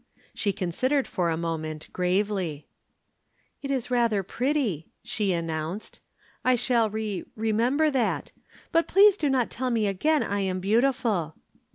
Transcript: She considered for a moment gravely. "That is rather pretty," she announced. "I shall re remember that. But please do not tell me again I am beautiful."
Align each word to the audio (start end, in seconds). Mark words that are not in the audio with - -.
She 0.33 0.51
considered 0.51 1.05
for 1.07 1.29
a 1.29 1.37
moment 1.37 1.87
gravely. 1.93 2.65
"That 3.61 3.69
is 3.69 3.91
rather 3.91 4.23
pretty," 4.23 4.87
she 5.03 5.31
announced. 5.31 5.99
"I 6.43 6.55
shall 6.55 6.89
re 6.89 7.23
remember 7.35 7.91
that. 7.91 8.31
But 8.71 8.87
please 8.87 9.15
do 9.15 9.29
not 9.29 9.51
tell 9.51 9.69
me 9.69 9.85
again 9.85 10.23
I 10.23 10.39
am 10.39 10.59
beautiful." 10.59 11.35